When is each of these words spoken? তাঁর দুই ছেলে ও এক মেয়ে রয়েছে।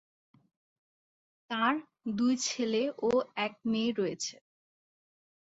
তাঁর 1.49 1.73
দুই 2.17 2.33
ছেলে 2.45 2.81
ও 3.01 3.11
এক 3.37 3.53
মেয়ে 3.65 3.91
রয়েছে। 3.91 4.35